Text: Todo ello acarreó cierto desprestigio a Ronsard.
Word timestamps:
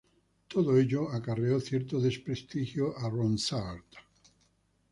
Todo 0.47 0.77
ello 0.79 1.11
acarreó 1.11 1.59
cierto 1.59 1.99
desprestigio 1.99 2.97
a 2.97 3.07
Ronsard. 3.07 3.85